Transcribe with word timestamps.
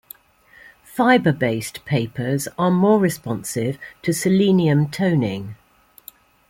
Fibre-based 0.83 1.85
papers 1.85 2.47
are 2.57 2.71
more 2.71 2.97
responsive 2.99 3.77
to 4.01 4.11
selenium 4.13 4.89
toning. 4.89 5.55